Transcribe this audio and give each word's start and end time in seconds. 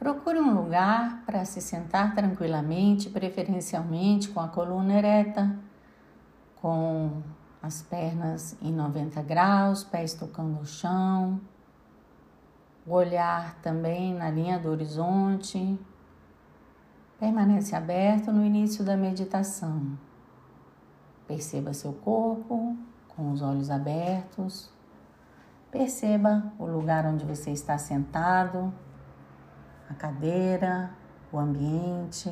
Procure 0.00 0.40
um 0.40 0.54
lugar 0.54 1.24
para 1.26 1.44
se 1.44 1.60
sentar 1.60 2.14
tranquilamente, 2.14 3.10
preferencialmente 3.10 4.30
com 4.30 4.40
a 4.40 4.48
coluna 4.48 4.94
ereta, 4.94 5.58
com 6.56 7.22
as 7.62 7.82
pernas 7.82 8.56
em 8.62 8.72
90 8.72 9.20
graus, 9.22 9.84
pés 9.84 10.14
tocando 10.14 10.58
o 10.58 10.64
chão, 10.64 11.38
o 12.86 12.94
olhar 12.94 13.56
também 13.56 14.14
na 14.14 14.30
linha 14.30 14.58
do 14.58 14.70
horizonte. 14.70 15.78
Permanece 17.18 17.76
aberto 17.76 18.32
no 18.32 18.42
início 18.42 18.82
da 18.82 18.96
meditação. 18.96 19.98
Perceba 21.28 21.74
seu 21.74 21.92
corpo 21.92 22.74
com 23.06 23.32
os 23.32 23.42
olhos 23.42 23.68
abertos. 23.68 24.70
Perceba 25.70 26.50
o 26.58 26.64
lugar 26.64 27.04
onde 27.04 27.26
você 27.26 27.50
está 27.50 27.76
sentado 27.76 28.72
a 29.90 29.94
cadeira, 29.94 30.90
o 31.32 31.38
ambiente. 31.38 32.30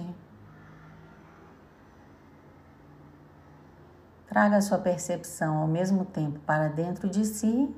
Traga 4.29 4.61
sua 4.61 4.79
percepção 4.79 5.57
ao 5.59 5.67
mesmo 5.67 6.05
tempo 6.05 6.39
para 6.41 6.69
dentro 6.69 7.09
de 7.09 7.25
si 7.25 7.75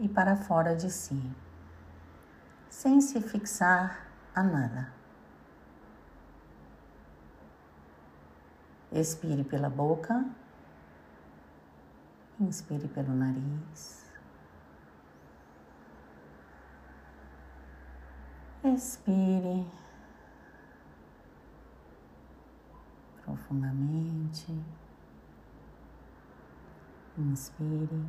e 0.00 0.08
para 0.08 0.34
fora 0.34 0.74
de 0.74 0.90
si, 0.90 1.22
sem 2.68 3.00
se 3.00 3.20
fixar 3.20 4.06
a 4.34 4.42
nada. 4.42 4.92
Expire 8.90 9.44
pela 9.44 9.68
boca, 9.68 10.24
inspire 12.40 12.88
pelo 12.88 13.14
nariz. 13.14 14.09
Expire 18.72 19.66
profundamente. 23.24 24.46
Inspire. 27.18 28.06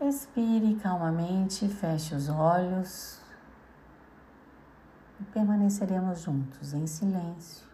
Expire 0.00 0.76
calmamente, 0.76 1.68
feche 1.68 2.14
os 2.14 2.28
olhos 2.28 3.20
e 5.20 5.24
permaneceremos 5.24 6.20
juntos 6.20 6.74
em 6.74 6.86
silêncio 6.86 7.66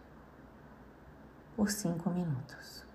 por 1.55 1.69
cinco 1.69 2.09
minutos. 2.09 2.90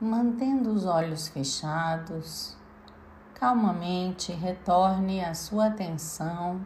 Mantendo 0.00 0.70
os 0.70 0.86
olhos 0.86 1.28
fechados, 1.28 2.56
calmamente 3.34 4.32
retorne 4.32 5.24
a 5.24 5.34
sua 5.34 5.66
atenção 5.66 6.64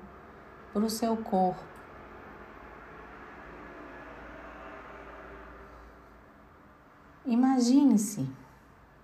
para 0.72 0.84
o 0.84 0.90
seu 0.90 1.16
corpo. 1.16 1.62
Imagine-se 7.24 8.28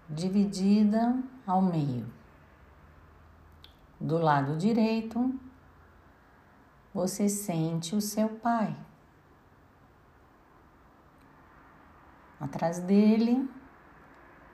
dividida 0.09 1.17
ao 1.47 1.63
meio. 1.63 2.07
Do 4.01 4.19
lado 4.19 4.57
direito, 4.57 5.35
você 6.93 7.29
sente 7.29 7.95
o 7.95 8.01
seu 8.01 8.29
pai. 8.29 8.77
Atrás 12.41 12.79
dele, 12.79 13.49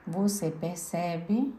você 0.06 0.50
percebe 0.50 1.54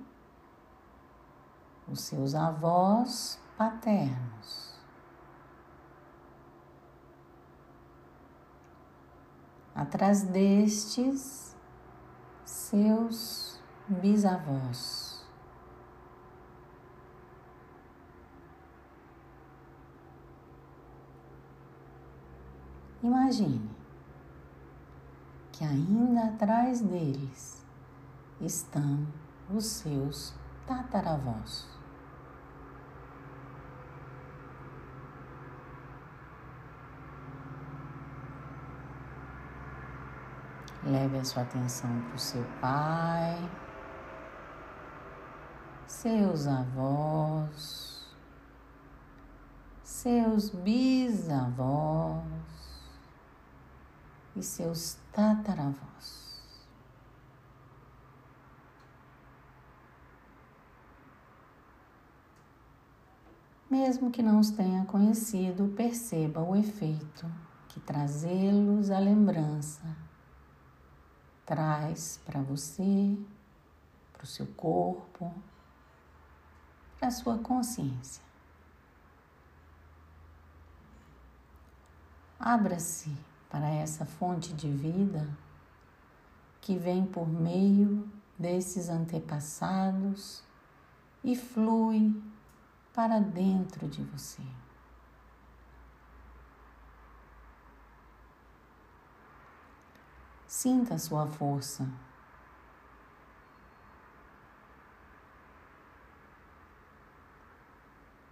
os 1.88 2.02
seus 2.02 2.36
avós 2.36 3.40
paternos. 3.58 4.76
Atrás 9.74 10.24
destes, 10.24 11.56
seus 12.46 13.62
bisavós. 13.88 15.26
Imagine 23.04 23.70
que 25.52 25.64
ainda 25.64 26.26
atrás 26.26 26.82
deles 26.82 27.55
estão 28.40 29.08
os 29.50 29.66
seus 29.66 30.34
tataravós. 30.68 31.68
Leve 40.84 41.18
a 41.18 41.26
sua 41.26 41.42
atenção 41.42 41.90
para 42.02 42.16
o 42.16 42.20
seu 42.20 42.44
pai, 42.62 43.50
seus 45.88 46.46
avós, 46.46 48.16
seus 49.82 50.50
bisavós 50.52 52.24
e 54.36 54.44
seus 54.44 55.00
tataravós. 55.12 56.25
Mesmo 63.78 64.10
que 64.10 64.24
não 64.24 64.40
os 64.40 64.52
tenha 64.52 64.86
conhecido, 64.86 65.68
perceba 65.76 66.42
o 66.42 66.56
efeito 66.56 67.30
que 67.68 67.78
trazê-los 67.82 68.90
à 68.90 68.98
lembrança 69.00 69.84
traz 71.46 72.18
para 72.26 72.42
você, 72.42 73.18
para 74.14 74.24
o 74.24 74.26
seu 74.26 74.48
corpo, 74.56 75.30
para 76.98 77.10
a 77.10 77.12
sua 77.12 77.38
consciência. 77.38 78.24
Abra-se 82.40 83.14
para 83.50 83.68
essa 83.68 84.06
fonte 84.06 84.54
de 84.54 84.72
vida 84.72 85.28
que 86.62 86.78
vem 86.78 87.06
por 87.06 87.28
meio 87.28 88.10
desses 88.40 88.88
antepassados 88.88 90.42
e 91.22 91.36
flui 91.36 92.16
para 92.96 93.20
dentro 93.20 93.90
de 93.90 94.02
você. 94.06 94.42
Sinta 100.48 100.96
a 100.96 100.98
sua 100.98 101.28
força. 101.28 101.86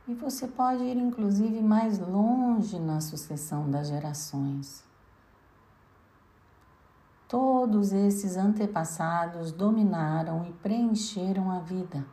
E 0.07 0.13
você 0.13 0.47
pode 0.47 0.83
ir 0.83 0.95
inclusive 0.95 1.61
mais 1.61 1.99
longe 1.99 2.79
na 2.79 3.01
sucessão 3.01 3.69
das 3.69 3.89
gerações. 3.89 4.83
Todos 7.27 7.91
esses 7.91 8.37
antepassados 8.37 9.51
dominaram 9.51 10.45
e 10.45 10.53
preencheram 10.53 11.51
a 11.51 11.59
vida. 11.59 12.05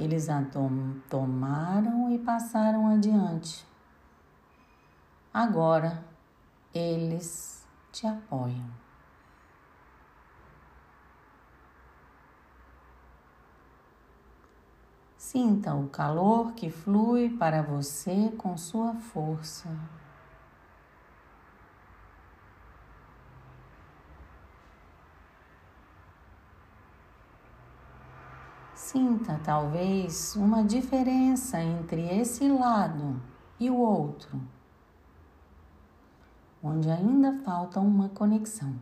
Eles 0.00 0.30
a 0.30 0.42
tomaram 1.10 2.10
e 2.10 2.18
passaram 2.18 2.88
adiante. 2.88 3.66
Agora 5.32 6.02
eles 6.72 7.68
te 7.92 8.06
apoiam. 8.06 8.70
Sinta 15.18 15.74
o 15.74 15.86
calor 15.90 16.54
que 16.54 16.70
flui 16.70 17.28
para 17.36 17.60
você 17.60 18.32
com 18.38 18.56
sua 18.56 18.94
força. 18.94 19.68
Sinta 28.90 29.38
talvez 29.44 30.34
uma 30.34 30.64
diferença 30.64 31.62
entre 31.62 32.08
esse 32.08 32.48
lado 32.48 33.22
e 33.60 33.70
o 33.70 33.76
outro 33.76 34.40
onde 36.60 36.90
ainda 36.90 37.40
falta 37.44 37.78
uma 37.78 38.08
conexão. 38.08 38.74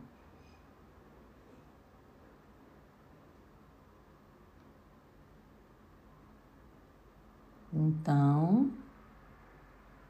Então, 7.71 8.73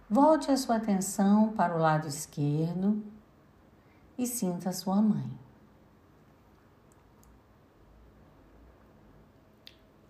volte 0.09 0.49
a 0.53 0.57
sua 0.57 0.77
atenção 0.77 1.53
para 1.55 1.75
o 1.75 1.81
lado 1.81 2.07
esquerdo 2.07 3.03
e 4.17 4.29
sinta 4.29 4.71
sua 4.71 5.03
mãe. 5.03 5.48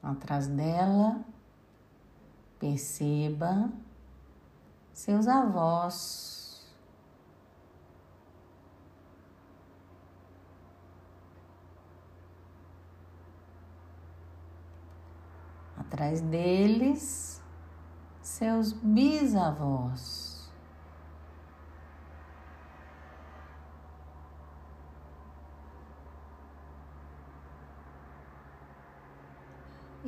Atrás 0.03 0.47
dela, 0.47 1.21
perceba 2.59 3.71
seus 4.93 5.29
avós 5.29 6.39
atrás 15.99 16.21
deles, 16.21 17.43
seus 18.23 18.73
bisavós. 18.73 20.28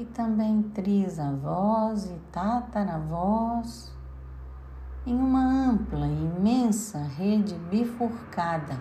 E 0.01 0.05
também 0.07 0.63
trisavós 0.63 2.07
e 2.07 2.19
tataravós 2.33 3.93
em 5.07 5.15
uma 5.15 5.45
ampla 5.45 6.07
e 6.07 6.25
imensa 6.25 7.01
rede 7.01 7.55
bifurcada 7.71 8.79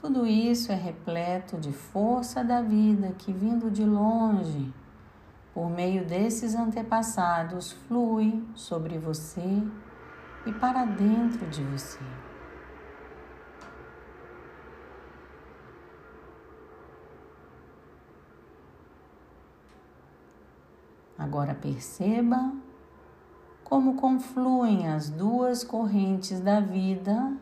Tudo 0.00 0.26
isso 0.26 0.72
é 0.72 0.74
repleto 0.74 1.58
de 1.58 1.72
força 1.72 2.42
da 2.42 2.60
vida 2.60 3.14
que, 3.16 3.32
vindo 3.32 3.70
de 3.70 3.84
longe, 3.84 4.74
por 5.54 5.70
meio 5.70 6.04
desses 6.04 6.56
antepassados, 6.56 7.70
flui 7.86 8.42
sobre 8.52 8.98
você 8.98 9.62
e 10.44 10.52
para 10.54 10.84
dentro 10.84 11.46
de 11.46 11.62
você. 11.62 12.00
Agora 21.22 21.54
perceba 21.54 22.52
como 23.62 23.94
confluem 23.94 24.88
as 24.88 25.08
duas 25.08 25.62
correntes 25.62 26.40
da 26.40 26.58
vida, 26.58 27.32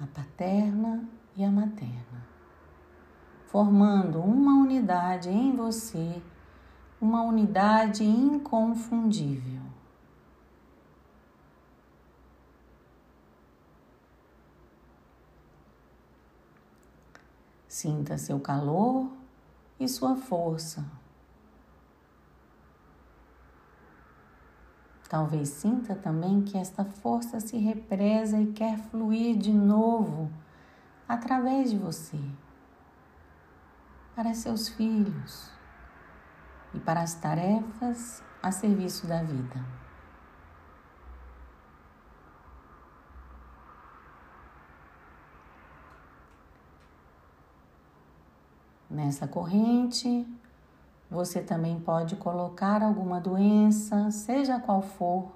a 0.00 0.06
paterna 0.08 1.08
e 1.36 1.44
a 1.44 1.50
materna, 1.50 2.26
formando 3.46 4.20
uma 4.20 4.60
unidade 4.60 5.30
em 5.30 5.54
você 5.54 6.20
uma 7.00 7.22
unidade 7.22 8.02
inconfundível. 8.02 9.62
Sinta 17.68 18.18
seu 18.18 18.40
calor 18.40 19.08
e 19.78 19.88
sua 19.88 20.16
força. 20.16 20.97
Talvez 25.08 25.48
sinta 25.48 25.94
também 25.94 26.42
que 26.42 26.58
esta 26.58 26.84
força 26.84 27.40
se 27.40 27.56
represa 27.56 28.38
e 28.38 28.52
quer 28.52 28.78
fluir 28.78 29.38
de 29.38 29.52
novo 29.52 30.30
através 31.08 31.70
de 31.70 31.78
você 31.78 32.20
para 34.14 34.34
seus 34.34 34.68
filhos 34.68 35.50
e 36.74 36.80
para 36.80 37.00
as 37.00 37.14
tarefas 37.14 38.22
a 38.42 38.50
serviço 38.50 39.06
da 39.06 39.22
vida. 39.22 39.64
Nessa 48.90 49.26
corrente, 49.26 50.26
você 51.10 51.42
também 51.42 51.80
pode 51.80 52.16
colocar 52.16 52.82
alguma 52.82 53.20
doença, 53.20 54.10
seja 54.10 54.60
qual 54.60 54.82
for. 54.82 55.32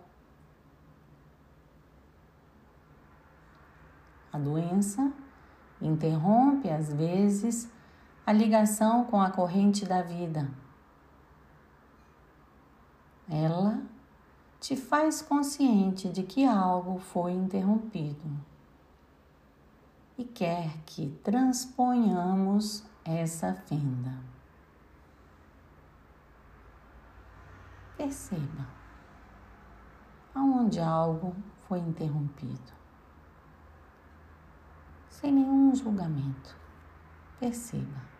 A 4.32 4.38
doença 4.38 5.12
interrompe, 5.80 6.68
às 6.68 6.92
vezes, 6.92 7.70
a 8.26 8.32
ligação 8.32 9.04
com 9.04 9.20
a 9.20 9.30
corrente 9.30 9.84
da 9.84 10.02
vida. 10.02 10.48
Ela 13.28 13.80
te 14.60 14.76
faz 14.76 15.22
consciente 15.22 16.08
de 16.08 16.22
que 16.22 16.44
algo 16.44 16.98
foi 16.98 17.32
interrompido 17.32 18.30
e 20.16 20.24
quer 20.24 20.70
que 20.84 21.08
transponhamos 21.22 22.84
essa 23.04 23.54
fenda. 23.54 24.31
Perceba 27.96 28.66
aonde 30.34 30.80
algo 30.80 31.36
foi 31.68 31.78
interrompido, 31.78 32.72
sem 35.10 35.32
nenhum 35.32 35.74
julgamento. 35.74 36.56
Perceba. 37.38 38.12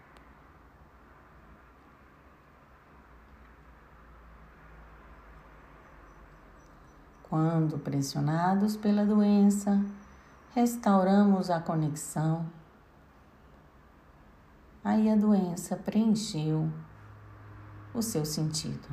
Quando 7.22 7.78
pressionados 7.78 8.76
pela 8.76 9.06
doença, 9.06 9.82
restauramos 10.54 11.48
a 11.48 11.60
conexão 11.60 12.46
aí 14.84 15.08
a 15.08 15.16
doença 15.16 15.76
preencheu 15.76 16.68
o 17.94 18.02
seu 18.02 18.24
sentido. 18.24 18.88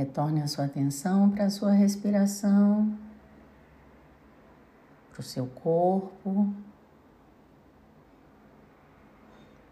Retorne 0.00 0.40
a 0.40 0.46
sua 0.46 0.64
atenção 0.64 1.28
para 1.28 1.44
a 1.44 1.50
sua 1.50 1.72
respiração, 1.72 2.98
para 5.12 5.20
o 5.20 5.22
seu 5.22 5.46
corpo, 5.46 6.54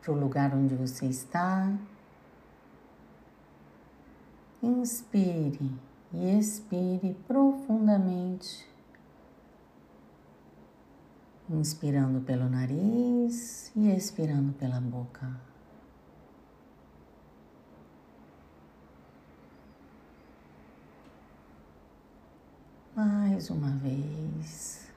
para 0.02 0.12
o 0.12 0.20
lugar 0.20 0.54
onde 0.54 0.74
você 0.74 1.06
está. 1.06 1.72
Inspire 4.62 5.72
e 6.12 6.38
expire 6.38 7.16
profundamente 7.26 8.68
inspirando 11.48 12.20
pelo 12.20 12.50
nariz 12.50 13.72
e 13.74 13.88
expirando 13.88 14.52
pela 14.52 14.78
boca. 14.78 15.47
Mais 23.38 23.50
uma 23.50 23.70
vez. 23.70 24.90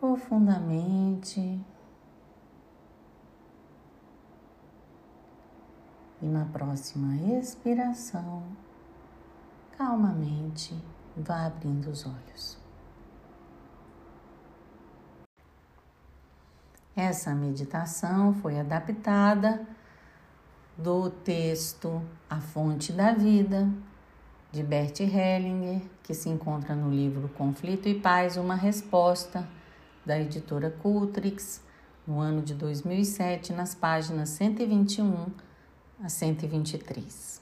Profundamente. 0.00 1.60
E 6.22 6.26
na 6.26 6.46
próxima 6.46 7.16
expiração, 7.38 8.42
calmamente 9.76 10.74
vá 11.14 11.44
abrindo 11.44 11.90
os 11.90 12.06
olhos. 12.06 12.58
Essa 16.96 17.34
meditação 17.34 18.32
foi 18.32 18.58
adaptada 18.58 19.81
do 20.76 21.10
texto 21.10 22.02
A 22.28 22.40
Fonte 22.40 22.92
da 22.92 23.12
Vida, 23.12 23.68
de 24.50 24.62
Bert 24.62 25.00
Hellinger, 25.00 25.82
que 26.02 26.14
se 26.14 26.28
encontra 26.28 26.74
no 26.74 26.90
livro 26.90 27.28
Conflito 27.30 27.88
e 27.88 27.94
Paz 27.94 28.36
Uma 28.36 28.54
Resposta, 28.54 29.48
da 30.04 30.18
editora 30.18 30.70
Cultrix, 30.70 31.62
no 32.06 32.18
ano 32.20 32.42
de 32.42 32.54
2007, 32.54 33.52
nas 33.52 33.74
páginas 33.74 34.30
121 34.30 35.26
a 36.02 36.08
123. 36.08 37.41